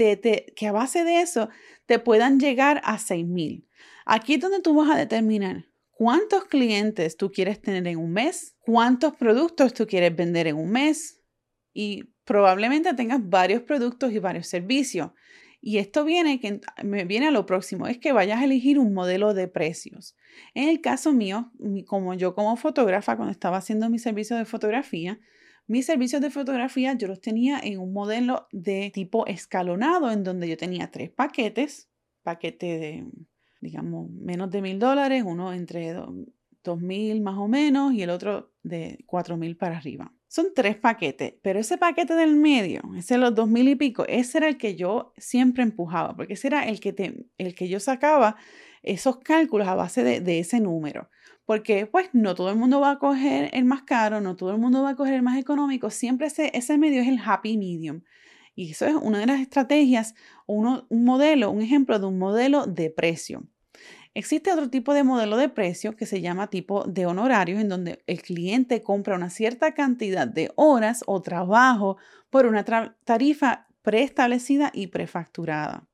que 0.57 0.67
a 0.67 0.73
base 0.73 1.05
de 1.05 1.21
eso 1.21 1.51
te 1.87 1.99
puedan 1.99 2.41
llegar 2.41 2.81
a 2.85 2.99
6,000. 2.99 3.69
Aquí 4.07 4.35
es 4.35 4.41
donde 4.41 4.61
tú 4.61 4.75
vas 4.75 4.91
a 4.91 4.97
determinar 4.97 5.67
cuántos 5.91 6.47
clientes 6.47 7.17
tú 7.17 7.31
quieres 7.31 7.61
tener 7.61 7.87
en 7.87 7.99
un 7.99 8.13
mes, 8.13 8.57
cuántos 8.61 9.15
productos 9.15 9.75
tú 9.75 9.87
quieres 9.87 10.15
vender 10.17 10.47
en 10.47 10.57
un 10.57 10.71
mes 10.71 11.21
y 11.73 12.05
probablemente 12.25 12.95
tengas 12.95 13.21
varios 13.23 13.63
productos 13.63 14.13
y 14.13 14.19
varios 14.19 14.47
servicios. 14.47 15.11
Y 15.67 15.79
esto 15.79 16.05
viene, 16.05 16.41
que 16.41 16.61
me 16.83 17.07
viene 17.07 17.29
a 17.29 17.31
lo 17.31 17.47
próximo, 17.47 17.87
es 17.87 17.97
que 17.97 18.13
vayas 18.13 18.39
a 18.39 18.45
elegir 18.45 18.79
un 18.79 18.93
modelo 18.93 19.33
de 19.33 19.49
precios. 19.49 20.15
En 20.53 20.69
el 20.69 20.83
caso 20.83 21.15
mío, 21.15 21.53
como 21.87 22.13
yo 22.13 22.35
como 22.35 22.55
fotógrafa, 22.59 23.17
cuando 23.17 23.33
estaba 23.33 23.57
haciendo 23.57 23.89
mi 23.89 23.99
servicio 23.99 24.37
de 24.37 24.45
fotografía, 24.45 25.19
mis 25.67 25.87
servicios 25.87 26.21
de 26.21 26.29
fotografía 26.29 26.93
yo 26.93 27.09
los 27.09 27.23
tenía 27.23 27.59
en 27.59 27.79
un 27.79 27.95
modelo 27.95 28.47
de 28.53 28.91
tipo 28.93 29.27
escalonado, 29.27 30.11
en 30.11 30.23
donde 30.23 30.51
yo 30.51 30.59
tenía 30.59 30.91
tres 30.91 31.09
paquetes, 31.09 31.89
paquete 32.23 32.79
de, 32.79 33.07
digamos, 33.63 34.11
menos 34.11 34.51
de 34.51 34.61
mil 34.61 34.79
dólares, 34.79 35.25
uno 35.27 35.55
entre 35.55 35.95
dos 35.95 36.79
mil 36.79 37.23
más 37.23 37.39
o 37.39 37.49
menos 37.49 37.95
y 37.95 38.03
el 38.03 38.11
otro 38.11 38.53
de 38.63 38.99
cuatro 39.07 39.39
mil 39.39 39.57
para 39.57 39.79
arriba. 39.79 40.13
Son 40.35 40.47
tres 40.53 40.75
paquetes, 40.75 41.35
pero 41.43 41.61
ese 41.61 41.79
paquete 41.79 42.17
del 42.17 42.35
medio, 42.35 42.83
ese 42.97 43.15
de 43.15 43.21
los 43.21 43.37
dos 43.37 43.49
mil 43.49 43.69
y 43.69 43.77
pico, 43.77 44.05
ese 44.09 44.39
era 44.39 44.49
el 44.49 44.59
que 44.59 44.75
yo 44.75 45.13
siempre 45.17 45.63
empujaba, 45.63 46.17
porque 46.17 46.33
ese 46.33 46.49
era 46.49 46.67
el 46.67 46.81
que, 46.81 46.93
te, 46.93 47.29
el 47.39 47.55
que 47.55 47.69
yo 47.69 47.79
sacaba 47.79 48.35
esos 48.83 49.19
cálculos 49.19 49.69
a 49.69 49.77
base 49.77 50.03
de, 50.03 50.39
ese 50.41 50.59
número. 50.59 51.09
Porque 51.45 51.87
pues 51.87 52.11
no 52.15 52.35
todo 52.35 52.51
el 52.51 52.57
mundo 52.57 52.81
va 52.81 52.91
a 52.91 52.99
coger 52.99 53.49
el 53.53 53.65
más 53.65 53.85
caro, 53.85 54.21
no 54.21 54.35
todo 54.35 54.51
el 54.51 54.59
mundo 54.59 54.83
va 54.83 54.91
a 54.91 54.97
coger 54.97 55.15
el 55.15 55.23
más 55.23 55.39
económico, 55.39 55.89
siempre 55.91 56.27
ese, 56.27 56.51
ese 56.53 56.79
medio 56.79 57.01
es 57.01 57.07
el 57.07 57.21
happy 57.25 57.57
medium. 57.57 58.03
Y 58.57 58.73
eso 58.73 58.87
es 58.87 58.95
una 58.97 59.21
de 59.21 59.27
las 59.27 59.41
estrategias, 59.41 60.17
uno, 60.47 60.85
un 60.89 61.05
modelo, 61.05 61.53
un 61.53 61.63
ejemplo 61.63 62.01
de 62.01 62.07
un 62.07 62.19
modelo 62.19 62.67
de 62.67 62.91
precio. 62.91 63.45
Existe 64.17 64.53
otro 64.53 64.71
tipo 64.71 64.95
de 64.95 65.03
modelo 65.03 65.37
de 65.37 65.49
precio 65.49 65.97
que 65.97 66.07
se 66.07 66.21
llama 66.21 66.49
tipo 66.49 66.85
de 66.85 67.05
honorarios, 67.05 67.61
en 67.61 67.69
donde 67.69 68.03
el 68.07 68.23
cliente 68.23 68.81
compra 68.81 69.17
una 69.17 69.29
cierta 69.29 69.75
cantidad 69.75 70.29
de 70.29 70.53
horas 70.55 71.03
o 71.07 71.21
trabajo 71.21 71.97
por 72.31 72.47
una 72.47 72.65
tarifa 72.65 73.67
preestablecida 73.83 74.71
y 74.73 74.87
prefacturada. 74.87 75.89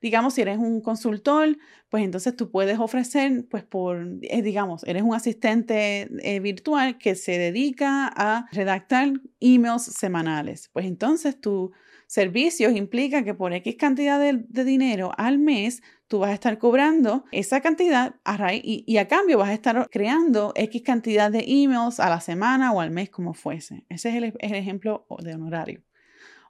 Digamos, 0.00 0.34
si 0.34 0.42
eres 0.42 0.58
un 0.58 0.80
consultor, 0.80 1.56
pues 1.88 2.04
entonces 2.04 2.36
tú 2.36 2.50
puedes 2.50 2.78
ofrecer, 2.78 3.46
pues 3.50 3.64
por, 3.64 4.06
eh, 4.22 4.42
digamos, 4.42 4.84
eres 4.84 5.02
un 5.02 5.14
asistente 5.14 6.08
eh, 6.22 6.40
virtual 6.40 6.98
que 6.98 7.14
se 7.14 7.38
dedica 7.38 8.10
a 8.14 8.46
redactar 8.52 9.12
emails 9.40 9.82
semanales. 9.84 10.70
Pues 10.72 10.86
entonces 10.86 11.40
tu 11.40 11.72
servicios 12.06 12.74
implica 12.74 13.24
que 13.24 13.34
por 13.34 13.52
X 13.52 13.76
cantidad 13.76 14.20
de 14.20 14.64
dinero 14.64 15.10
al 15.16 15.38
mes 15.38 15.82
tú 16.08 16.20
vas 16.20 16.30
a 16.30 16.34
estar 16.34 16.58
cobrando 16.58 17.24
esa 17.32 17.60
cantidad 17.60 18.16
a 18.24 18.54
y, 18.54 18.96
a 18.96 19.08
cambio 19.08 19.38
vas 19.38 19.48
a 19.48 19.54
estar 19.54 19.88
creando 19.90 20.52
X 20.54 20.82
cantidad 20.82 21.30
de 21.30 21.44
emails 21.46 22.00
a 22.00 22.08
la 22.08 22.20
semana 22.20 22.72
o 22.72 22.80
al 22.80 22.90
mes 22.90 23.10
como 23.10 23.34
fuese. 23.34 23.84
Ese 23.88 24.10
es 24.10 24.14
el, 24.16 24.54
ejemplo 24.54 25.06
de 25.18 25.34
honorario. 25.34 25.82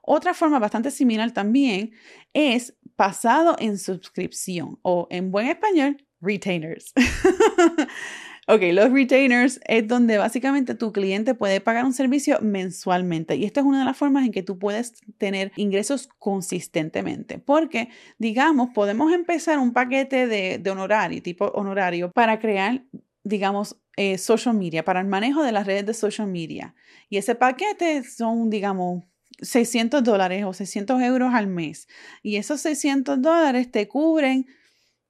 Otra 0.03 0.33
forma 0.33 0.59
bastante 0.59 0.91
similar 0.91 1.31
también 1.31 1.91
es 2.33 2.75
pasado 2.97 3.55
en 3.59 3.77
suscripción 3.77 4.77
o 4.81 5.07
en 5.09 5.31
buen 5.31 5.47
español, 5.47 6.05
retainers. 6.19 6.93
ok, 8.47 8.61
los 8.73 8.91
retainers 8.91 9.61
es 9.65 9.87
donde 9.87 10.17
básicamente 10.17 10.75
tu 10.75 10.91
cliente 10.91 11.35
puede 11.35 11.61
pagar 11.61 11.85
un 11.85 11.93
servicio 11.93 12.39
mensualmente 12.41 13.37
y 13.37 13.45
esto 13.45 13.61
es 13.61 13.65
una 13.65 13.79
de 13.79 13.85
las 13.85 13.95
formas 13.95 14.25
en 14.25 14.33
que 14.33 14.43
tú 14.43 14.59
puedes 14.59 14.95
tener 15.17 15.53
ingresos 15.55 16.09
consistentemente 16.17 17.39
porque, 17.39 17.87
digamos, 18.17 18.71
podemos 18.73 19.13
empezar 19.13 19.59
un 19.59 19.71
paquete 19.71 20.27
de, 20.27 20.57
de 20.57 20.69
honorario, 20.69 21.21
tipo 21.21 21.45
honorario, 21.45 22.11
para 22.11 22.39
crear 22.39 22.83
digamos, 23.27 23.77
eh, 23.97 24.17
social 24.17 24.55
media, 24.55 24.85
para 24.85 25.01
el 25.01 25.07
manejo 25.07 25.43
de 25.43 25.51
las 25.51 25.67
redes 25.67 25.85
de 25.85 25.93
social 25.93 26.27
media. 26.27 26.75
Y 27.09 27.17
ese 27.17 27.35
paquete 27.35 28.03
son, 28.03 28.49
digamos, 28.49 29.03
600 29.41 30.03
dólares 30.03 30.43
o 30.45 30.53
600 30.53 31.01
euros 31.01 31.33
al 31.33 31.47
mes. 31.47 31.87
Y 32.23 32.37
esos 32.37 32.61
600 32.61 33.21
dólares 33.21 33.71
te 33.71 33.87
cubren 33.87 34.47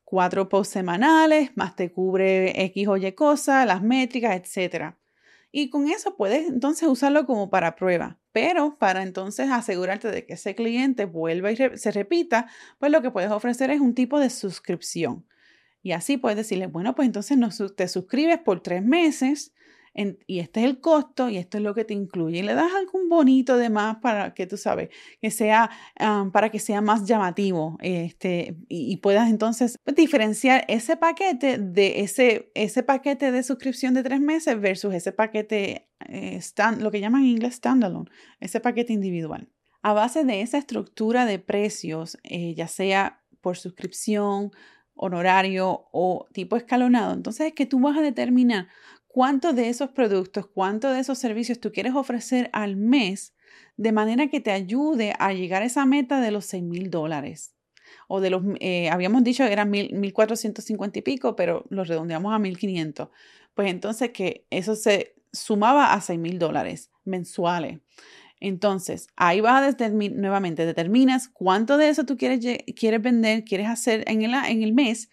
cuatro 0.04 0.48
posts 0.48 0.74
semanales, 0.74 1.52
más 1.56 1.76
te 1.76 1.92
cubre 1.92 2.64
X 2.66 2.88
o 2.88 2.98
Y 2.98 3.12
cosas, 3.14 3.66
las 3.66 3.82
métricas, 3.82 4.36
etc. 4.36 4.96
Y 5.52 5.70
con 5.70 5.90
eso 5.90 6.16
puedes 6.16 6.48
entonces 6.48 6.88
usarlo 6.88 7.26
como 7.26 7.50
para 7.50 7.76
prueba. 7.76 8.18
Pero 8.32 8.78
para 8.78 9.04
entonces 9.04 9.50
asegurarte 9.50 10.12
de 10.12 10.26
que 10.26 10.34
ese 10.34 10.56
cliente 10.56 11.06
vuelva 11.06 11.52
y 11.52 11.58
se 11.58 11.92
repita, 11.92 12.48
pues 12.80 12.92
lo 12.92 13.02
que 13.02 13.12
puedes 13.12 13.32
ofrecer 13.32 13.72
es 13.72 13.82
un 13.82 13.96
tipo 13.96 14.20
de 14.20 14.30
suscripción. 14.30 15.26
Y 15.82 15.94
así 15.94 16.18
puedes 16.18 16.38
decirle, 16.38 16.68
bueno, 16.68 16.96
pues 16.96 17.08
entonces 17.08 17.38
te 17.76 17.88
suscribes 17.88 18.40
por 18.40 18.62
tres 18.62 18.84
meses 18.84 19.54
y 20.28 20.40
este 20.40 20.60
es 20.60 20.66
el 20.68 20.80
costo 20.80 21.28
y 21.28 21.38
esto 21.38 21.58
es 21.58 21.64
lo 21.64 21.74
que 21.74 21.84
te 21.84 21.94
incluye. 21.94 22.40
Y 22.40 22.44
le 22.44 22.54
das 22.54 22.72
algún 22.74 23.10
bonito 23.10 23.58
de 23.58 23.70
más 23.70 23.98
para 23.98 24.34
que 24.34 24.46
tú 24.46 24.56
sabes, 24.56 24.90
que 25.22 25.32
sea, 25.32 25.72
para 26.32 26.50
que 26.50 26.60
sea 26.60 26.82
más 26.82 27.06
llamativo 27.06 27.78
este, 27.82 28.58
y, 28.68 28.98
puedas 28.98 29.30
entonces 29.30 29.78
diferenciar 29.96 30.66
ese 30.68 30.98
paquete 30.98 31.58
de 31.58 32.02
ese, 32.02 32.52
ese 32.54 32.84
paquete 32.84 33.32
de 33.32 33.44
suscripción 33.44 33.94
de 33.94 34.04
tres 34.04 34.20
meses 34.20 34.60
versus 34.60 34.94
ese 34.94 35.12
paquete, 35.12 35.90
eh, 36.08 36.40
lo 36.80 36.92
que 36.92 37.00
llaman 37.00 37.22
en 37.22 37.28
inglés 37.28 37.56
standalone, 37.56 38.10
ese 38.40 38.60
paquete 38.60 38.94
individual. 38.94 39.50
A 39.82 39.94
base 39.94 40.24
de 40.24 40.42
esa 40.42 40.58
estructura 40.58 41.26
de 41.26 41.40
precios, 41.40 42.18
eh, 42.24 42.54
ya 42.56 42.68
sea 42.68 43.22
por 43.42 43.58
suscripción, 43.58 44.52
honorario 44.98 45.88
o 45.92 46.28
tipo 46.34 46.56
escalonado, 46.56 47.14
entonces 47.14 47.48
es 47.48 47.54
que 47.54 47.66
tú 47.66 47.80
vas 47.80 47.98
a 47.98 48.02
determinar 48.02 48.68
cuántos 49.18 49.56
de 49.56 49.68
esos 49.68 49.90
productos, 49.90 50.46
cuántos 50.46 50.94
de 50.94 51.00
esos 51.00 51.18
servicios 51.18 51.60
tú 51.60 51.72
quieres 51.72 51.96
ofrecer 51.96 52.52
al 52.54 52.76
mes 52.76 53.34
de 53.76 53.92
manera 53.92 54.28
que 54.28 54.42
te 54.42 54.52
ayude 54.52 55.16
a 55.18 55.34
llegar 55.34 55.64
a 55.64 55.66
esa 55.66 55.88
meta 55.88 56.22
de 56.22 56.30
los 56.30 56.46
6 56.46 56.62
mil 56.62 56.92
dólares. 56.92 57.56
O 58.08 58.22
de 58.22 58.30
los, 58.30 58.44
eh, 58.60 58.92
habíamos 58.92 59.24
dicho 59.24 59.44
que 59.44 59.52
eran 59.52 59.72
1.450 59.72 60.98
y 60.98 61.02
pico, 61.02 61.36
pero 61.36 61.66
los 61.70 61.88
redondeamos 61.88 62.32
a 62.32 62.38
1.500. 62.38 63.10
Pues 63.56 63.72
entonces 63.72 64.12
que 64.12 64.46
eso 64.52 64.76
se 64.76 65.16
sumaba 65.34 65.94
a 65.94 66.02
6 66.02 66.20
mil 66.20 66.38
dólares 66.38 66.92
mensuales. 67.04 67.80
Entonces, 68.40 69.08
ahí 69.16 69.42
vas 69.42 69.82
a 69.82 69.90
nuevamente, 69.90 70.64
determinas 70.68 71.28
cuánto 71.28 71.78
de 71.78 71.90
eso 71.90 72.06
tú 72.06 72.18
quieres, 72.18 72.46
quieres 72.76 73.02
vender, 73.02 73.46
quieres 73.46 73.68
hacer 73.68 74.04
en 74.06 74.22
el, 74.22 74.36
en 74.36 74.62
el 74.62 74.74
mes 74.74 75.10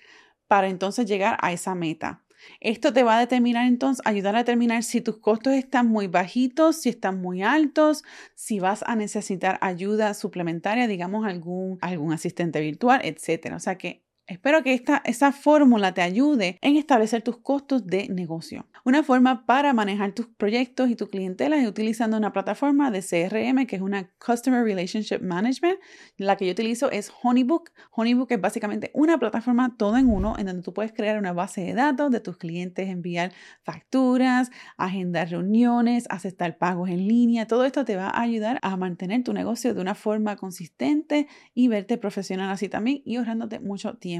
para 0.46 0.68
entonces 0.68 1.06
llegar 1.06 1.38
a 1.40 1.54
esa 1.54 1.75
meta. 1.75 2.24
Esto 2.61 2.93
te 2.93 3.03
va 3.03 3.17
a 3.17 3.21
determinar 3.21 3.67
entonces, 3.67 4.05
ayudar 4.07 4.37
a 4.37 4.39
determinar 4.39 4.83
si 4.83 5.01
tus 5.01 5.19
costos 5.19 5.55
están 5.55 5.89
muy 5.89 6.07
bajitos, 6.07 6.77
si 6.77 6.89
están 6.91 7.21
muy 7.21 7.43
altos, 7.43 8.05
si 8.35 8.61
vas 8.61 8.83
a 8.87 8.97
necesitar 8.97 9.59
ayuda 9.61 10.15
suplementaria, 10.15 10.87
digamos 10.87 11.27
algún, 11.27 11.79
algún 11.81 12.13
asistente 12.13 12.61
virtual, 12.61 13.01
etc. 13.05 13.55
O 13.55 13.61
sea 13.61 13.77
que 13.77 14.03
Espero 14.26 14.62
que 14.62 14.73
esta, 14.73 15.02
esa 15.04 15.33
fórmula 15.33 15.93
te 15.93 16.00
ayude 16.00 16.59
en 16.62 16.78
establecer 16.78 17.21
tus 17.21 17.37
costos 17.37 17.87
de 17.87 18.09
negocio. 18.09 18.66
Una 18.83 19.02
forma 19.02 19.45
para 19.45 19.75
manejar 19.75 20.12
tus 20.12 20.28
proyectos 20.28 20.88
y 20.88 20.97
tu 20.97 21.11
clientela 21.11 21.59
es 21.59 21.69
utilizando 21.69 22.16
una 22.16 22.33
plataforma 22.33 22.90
de 22.90 23.02
CRM 23.02 23.66
que 23.66 23.76
es 23.76 23.83
una 23.83 24.11
Customer 24.25 24.64
Relationship 24.64 25.21
Management. 25.21 25.78
La 26.16 26.37
que 26.37 26.47
yo 26.47 26.52
utilizo 26.52 26.90
es 26.90 27.12
Honeybook. 27.23 27.71
Honeybook 27.90 28.31
es 28.33 28.40
básicamente 28.40 28.90
una 28.95 29.19
plataforma 29.19 29.76
todo 29.76 29.99
en 29.99 30.09
uno 30.09 30.37
en 30.38 30.47
donde 30.47 30.62
tú 30.62 30.73
puedes 30.73 30.95
crear 30.95 31.19
una 31.19 31.35
base 31.35 31.61
de 31.61 31.75
datos 31.75 32.11
de 32.11 32.21
tus 32.21 32.38
clientes, 32.38 32.88
enviar 32.88 33.31
facturas, 33.62 34.50
agendar 34.78 35.28
reuniones, 35.28 36.07
aceptar 36.09 36.57
pagos 36.57 36.88
en 36.88 37.07
línea. 37.07 37.47
Todo 37.47 37.66
esto 37.66 37.85
te 37.85 37.97
va 37.97 38.09
a 38.09 38.23
ayudar 38.23 38.59
a 38.62 38.75
mantener 38.78 39.23
tu 39.23 39.35
negocio 39.35 39.75
de 39.75 39.83
una 39.83 39.95
forma 39.95 40.37
consistente 40.37 41.28
y 41.52 41.69
verte 41.69 41.99
profesional 41.99 42.50
así 42.50 42.71
también 42.71 43.02
y 43.04 43.16
ahorrándote 43.16 43.61
mucho 43.61 43.93
tiempo 43.99 44.13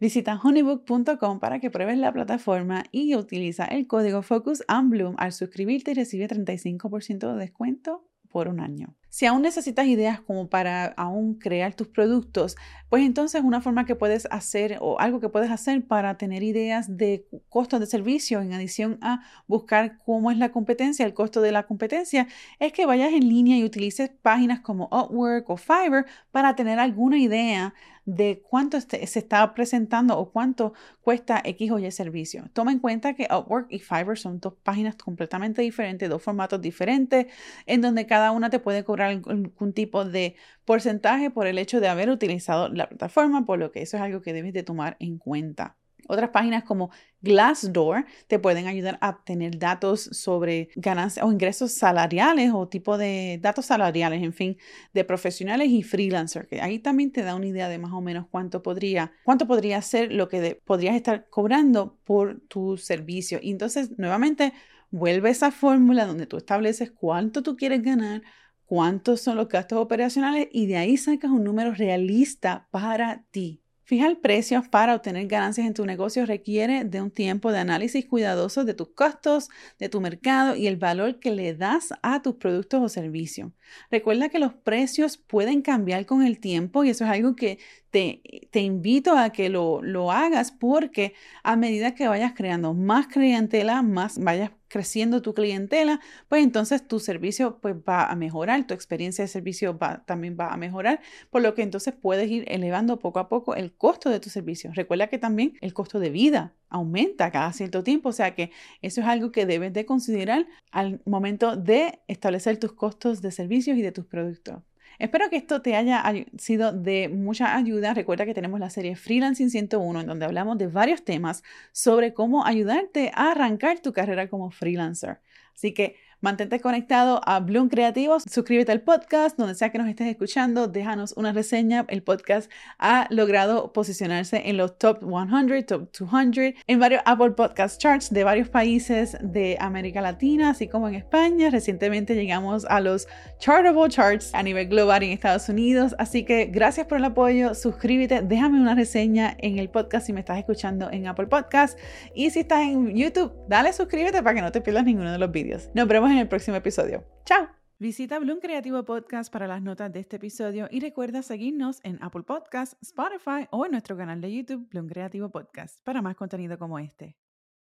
Visita 0.00 0.38
honeybook.com 0.42 1.40
para 1.40 1.60
que 1.60 1.70
pruebes 1.70 1.98
la 1.98 2.12
plataforma 2.12 2.84
y 2.92 3.14
utiliza 3.16 3.64
el 3.64 3.86
código 3.86 4.22
Focus 4.22 4.62
and 4.68 4.90
Bloom 4.90 5.14
al 5.18 5.32
suscribirte 5.32 5.92
y 5.92 5.94
recibe 5.94 6.28
35% 6.28 7.32
de 7.32 7.38
descuento 7.38 8.04
por 8.28 8.48
un 8.48 8.60
año. 8.60 8.94
Si 9.10 9.26
aún 9.26 9.42
necesitas 9.42 9.86
ideas 9.86 10.20
como 10.20 10.48
para 10.48 10.86
aún 10.96 11.34
crear 11.34 11.74
tus 11.74 11.88
productos, 11.88 12.56
pues 12.88 13.04
entonces 13.04 13.42
una 13.42 13.60
forma 13.60 13.84
que 13.84 13.94
puedes 13.94 14.26
hacer 14.30 14.78
o 14.80 14.98
algo 15.00 15.20
que 15.20 15.28
puedes 15.28 15.50
hacer 15.50 15.86
para 15.86 16.16
tener 16.16 16.42
ideas 16.42 16.96
de 16.96 17.26
costos 17.48 17.80
de 17.80 17.86
servicio 17.86 18.40
en 18.40 18.52
adición 18.52 18.98
a 19.00 19.22
buscar 19.46 19.98
cómo 19.98 20.30
es 20.30 20.38
la 20.38 20.50
competencia, 20.50 21.04
el 21.04 21.14
costo 21.14 21.40
de 21.40 21.52
la 21.52 21.64
competencia, 21.64 22.28
es 22.58 22.72
que 22.72 22.86
vayas 22.86 23.12
en 23.12 23.28
línea 23.28 23.56
y 23.56 23.64
utilices 23.64 24.10
páginas 24.22 24.60
como 24.60 24.86
Upwork 24.86 25.48
o 25.50 25.56
Fiverr 25.56 26.06
para 26.30 26.54
tener 26.56 26.78
alguna 26.78 27.18
idea 27.18 27.74
de 28.08 28.42
cuánto 28.48 28.78
este, 28.78 29.06
se 29.06 29.18
está 29.18 29.52
presentando 29.52 30.18
o 30.18 30.30
cuánto 30.30 30.72
cuesta 31.02 31.42
X 31.44 31.70
o 31.72 31.78
Y 31.78 31.90
servicio. 31.90 32.48
Toma 32.54 32.72
en 32.72 32.78
cuenta 32.78 33.12
que 33.12 33.28
Upwork 33.30 33.66
y 33.68 33.80
Fiverr 33.80 34.16
son 34.16 34.40
dos 34.40 34.54
páginas 34.62 34.94
completamente 34.94 35.60
diferentes, 35.60 36.08
dos 36.08 36.22
formatos 36.22 36.58
diferentes, 36.62 37.26
en 37.66 37.82
donde 37.82 38.06
cada 38.06 38.30
una 38.32 38.48
te 38.48 38.60
puede 38.60 38.82
cobrar 38.82 39.07
algún 39.08 39.72
tipo 39.72 40.04
de 40.04 40.36
porcentaje 40.64 41.30
por 41.30 41.46
el 41.46 41.58
hecho 41.58 41.80
de 41.80 41.88
haber 41.88 42.10
utilizado 42.10 42.68
la 42.68 42.88
plataforma, 42.88 43.44
por 43.44 43.58
lo 43.58 43.72
que 43.72 43.82
eso 43.82 43.96
es 43.96 44.02
algo 44.02 44.22
que 44.22 44.32
debes 44.32 44.52
de 44.52 44.62
tomar 44.62 44.96
en 45.00 45.18
cuenta. 45.18 45.76
Otras 46.06 46.30
páginas 46.30 46.64
como 46.64 46.90
Glassdoor 47.20 48.06
te 48.28 48.38
pueden 48.38 48.66
ayudar 48.66 48.98
a 49.02 49.22
tener 49.24 49.58
datos 49.58 50.00
sobre 50.12 50.70
ganancias 50.74 51.24
o 51.24 51.30
ingresos 51.30 51.72
salariales 51.72 52.50
o 52.54 52.66
tipo 52.66 52.96
de 52.96 53.38
datos 53.42 53.66
salariales, 53.66 54.22
en 54.22 54.32
fin, 54.32 54.56
de 54.94 55.04
profesionales 55.04 55.68
y 55.68 55.82
freelancers, 55.82 56.48
que 56.48 56.62
ahí 56.62 56.78
también 56.78 57.12
te 57.12 57.22
da 57.22 57.34
una 57.34 57.46
idea 57.46 57.68
de 57.68 57.78
más 57.78 57.92
o 57.92 58.00
menos 58.00 58.26
cuánto 58.30 58.62
podría, 58.62 59.12
cuánto 59.24 59.46
podría 59.46 59.82
ser 59.82 60.10
lo 60.12 60.28
que 60.28 60.60
podrías 60.64 60.96
estar 60.96 61.28
cobrando 61.28 61.98
por 62.04 62.40
tu 62.48 62.78
servicio. 62.78 63.38
Y 63.42 63.50
entonces, 63.50 63.98
nuevamente, 63.98 64.54
vuelve 64.90 65.28
esa 65.28 65.50
fórmula 65.50 66.06
donde 66.06 66.26
tú 66.26 66.38
estableces 66.38 66.90
cuánto 66.90 67.42
tú 67.42 67.56
quieres 67.56 67.82
ganar, 67.82 68.22
cuántos 68.68 69.22
son 69.22 69.38
los 69.38 69.48
gastos 69.48 69.78
operacionales 69.78 70.48
y 70.52 70.66
de 70.66 70.76
ahí 70.76 70.98
sacas 70.98 71.30
un 71.30 71.42
número 71.42 71.72
realista 71.72 72.68
para 72.70 73.24
ti. 73.30 73.62
Fijar 73.82 74.20
precios 74.20 74.68
para 74.68 74.94
obtener 74.94 75.26
ganancias 75.26 75.66
en 75.66 75.72
tu 75.72 75.86
negocio 75.86 76.26
requiere 76.26 76.84
de 76.84 77.00
un 77.00 77.10
tiempo 77.10 77.50
de 77.50 77.60
análisis 77.60 78.04
cuidadoso 78.04 78.66
de 78.66 78.74
tus 78.74 78.90
costos, 78.90 79.48
de 79.78 79.88
tu 79.88 80.02
mercado 80.02 80.54
y 80.54 80.66
el 80.66 80.76
valor 80.76 81.18
que 81.18 81.30
le 81.30 81.54
das 81.54 81.94
a 82.02 82.20
tus 82.20 82.34
productos 82.34 82.82
o 82.82 82.90
servicios. 82.90 83.50
Recuerda 83.90 84.28
que 84.28 84.38
los 84.38 84.52
precios 84.52 85.16
pueden 85.16 85.62
cambiar 85.62 86.04
con 86.04 86.22
el 86.22 86.38
tiempo 86.38 86.84
y 86.84 86.90
eso 86.90 87.04
es 87.04 87.10
algo 87.10 87.34
que 87.34 87.58
te, 87.90 88.60
invito 88.60 89.16
a 89.16 89.30
que 89.30 89.48
lo, 89.48 89.82
lo, 89.82 90.12
hagas 90.12 90.52
porque 90.52 91.14
a 91.42 91.56
medida 91.56 91.94
que 91.94 92.08
vayas 92.08 92.32
creando 92.34 92.74
más 92.74 93.06
clientela, 93.06 93.82
más 93.82 94.18
vayas 94.18 94.50
creciendo 94.68 95.22
tu 95.22 95.34
clientela, 95.34 96.00
pues 96.28 96.44
entonces 96.44 96.86
tu 96.86 97.00
servicio 97.00 97.58
pues 97.60 97.74
va 97.76 98.04
a 98.04 98.14
mejorar, 98.16 98.66
tu 98.66 98.74
experiencia 98.74 99.24
de 99.24 99.28
servicio 99.28 99.76
va, 99.78 100.04
también 100.04 100.36
va 100.38 100.48
a 100.52 100.56
mejorar, 100.56 101.00
por 101.30 101.42
lo 101.42 101.54
que 101.54 101.62
entonces 101.62 101.94
puedes 101.94 102.30
ir 102.30 102.44
elevando 102.48 102.98
poco 102.98 103.18
a 103.18 103.28
poco 103.28 103.54
el 103.54 103.72
costo 103.74 104.10
de 104.10 104.20
tu 104.20 104.28
servicio. 104.30 104.70
Recuerda 104.74 105.08
que 105.08 105.18
también 105.18 105.54
el 105.60 105.72
costo 105.72 105.98
de 105.98 106.10
vida 106.10 106.54
aumenta 106.68 107.30
cada 107.30 107.52
cierto 107.52 107.82
tiempo, 107.82 108.10
o 108.10 108.12
sea 108.12 108.34
que 108.34 108.50
eso 108.82 109.00
es 109.00 109.06
algo 109.06 109.32
que 109.32 109.46
debes 109.46 109.72
de 109.72 109.86
considerar 109.86 110.46
al 110.70 111.00
momento 111.06 111.56
de 111.56 112.00
establecer 112.06 112.58
tus 112.58 112.72
costos 112.72 113.22
de 113.22 113.32
servicios 113.32 113.78
y 113.78 113.82
de 113.82 113.92
tus 113.92 114.04
productos. 114.04 114.62
Espero 114.98 115.30
que 115.30 115.36
esto 115.36 115.62
te 115.62 115.76
haya 115.76 116.02
sido 116.38 116.72
de 116.72 117.08
mucha 117.08 117.54
ayuda. 117.56 117.94
Recuerda 117.94 118.26
que 118.26 118.34
tenemos 118.34 118.58
la 118.58 118.68
serie 118.68 118.96
Freelancing 118.96 119.48
101 119.50 120.00
en 120.00 120.06
donde 120.06 120.24
hablamos 120.24 120.58
de 120.58 120.66
varios 120.66 121.04
temas 121.04 121.44
sobre 121.72 122.12
cómo 122.14 122.44
ayudarte 122.44 123.12
a 123.14 123.30
arrancar 123.30 123.78
tu 123.78 123.92
carrera 123.92 124.28
como 124.28 124.50
freelancer. 124.50 125.20
Así 125.54 125.72
que 125.72 125.96
Mantente 126.20 126.58
conectado 126.58 127.20
a 127.26 127.38
Bloom 127.38 127.68
Creativos, 127.68 128.24
suscríbete 128.28 128.72
al 128.72 128.80
podcast, 128.80 129.38
donde 129.38 129.54
sea 129.54 129.70
que 129.70 129.78
nos 129.78 129.86
estés 129.86 130.08
escuchando, 130.08 130.66
déjanos 130.66 131.12
una 131.16 131.32
reseña. 131.32 131.84
El 131.86 132.02
podcast 132.02 132.50
ha 132.80 133.06
logrado 133.10 133.72
posicionarse 133.72 134.48
en 134.50 134.56
los 134.56 134.76
top 134.78 134.98
100, 134.98 135.64
top 135.64 135.92
200, 135.96 136.60
en 136.66 136.80
varios 136.80 137.02
Apple 137.04 137.30
Podcast 137.30 137.80
Charts 137.80 138.12
de 138.12 138.24
varios 138.24 138.48
países 138.48 139.16
de 139.20 139.56
América 139.60 140.00
Latina, 140.00 140.50
así 140.50 140.66
como 140.66 140.88
en 140.88 140.96
España. 140.96 141.50
Recientemente 141.50 142.16
llegamos 142.16 142.64
a 142.64 142.80
los 142.80 143.06
Chartable 143.38 143.88
Charts 143.88 144.34
a 144.34 144.42
nivel 144.42 144.66
global 144.66 145.04
en 145.04 145.12
Estados 145.12 145.48
Unidos, 145.48 145.94
así 146.00 146.24
que 146.24 146.46
gracias 146.46 146.88
por 146.88 146.98
el 146.98 147.04
apoyo, 147.04 147.54
suscríbete, 147.54 148.22
déjame 148.22 148.60
una 148.60 148.74
reseña 148.74 149.36
en 149.38 149.60
el 149.60 149.70
podcast 149.70 150.06
si 150.06 150.12
me 150.12 150.18
estás 150.18 150.38
escuchando 150.38 150.90
en 150.90 151.06
Apple 151.06 151.28
Podcast 151.28 151.78
y 152.12 152.30
si 152.30 152.40
estás 152.40 152.62
en 152.62 152.96
YouTube, 152.96 153.32
dale 153.48 153.72
suscríbete 153.72 154.20
para 154.20 154.34
que 154.34 154.42
no 154.42 154.50
te 154.50 154.60
pierdas 154.60 154.84
ninguno 154.84 155.12
de 155.12 155.18
los 155.18 155.30
vídeos. 155.30 155.70
Nos 155.74 155.86
vemos 155.86 156.07
en 156.10 156.18
el 156.18 156.28
próximo 156.28 156.56
episodio. 156.56 157.04
¡Chao! 157.24 157.48
Visita 157.78 158.18
Bloom 158.18 158.40
Creativo 158.40 158.84
Podcast 158.84 159.32
para 159.32 159.46
las 159.46 159.62
notas 159.62 159.92
de 159.92 160.00
este 160.00 160.16
episodio 160.16 160.66
y 160.70 160.80
recuerda 160.80 161.22
seguirnos 161.22 161.78
en 161.84 162.02
Apple 162.02 162.24
Podcast, 162.24 162.74
Spotify 162.82 163.46
o 163.50 163.64
en 163.64 163.70
nuestro 163.70 163.96
canal 163.96 164.20
de 164.20 164.34
YouTube 164.34 164.68
Bloom 164.68 164.88
Creativo 164.88 165.30
Podcast 165.30 165.80
para 165.84 166.02
más 166.02 166.16
contenido 166.16 166.58
como 166.58 166.80
este. 166.80 167.16